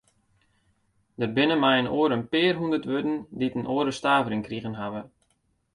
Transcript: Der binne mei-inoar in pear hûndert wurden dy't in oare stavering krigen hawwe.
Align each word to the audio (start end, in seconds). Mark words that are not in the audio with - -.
Der 1.19 1.29
binne 1.35 1.57
mei-inoar 1.63 2.11
in 2.15 2.27
pear 2.31 2.55
hûndert 2.59 2.87
wurden 2.91 3.15
dy't 3.39 3.57
in 3.59 3.69
oare 3.73 3.93
stavering 3.99 4.43
krigen 4.47 4.77
hawwe. 4.81 5.01